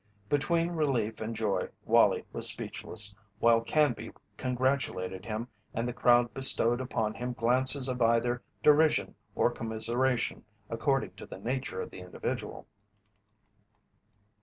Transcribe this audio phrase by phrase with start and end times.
[0.29, 6.81] Between relief and joy Wallie was speechless, while Canby congratulated him and the crowd bestowed
[6.81, 12.65] upon him glances of either derision or commiseration, according to the nature of the individual.